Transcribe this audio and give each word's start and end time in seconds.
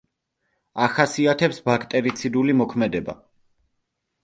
ახასიათებს 0.85 1.61
ბაქტერიციდული 1.69 2.57
მოქმედება. 2.65 3.19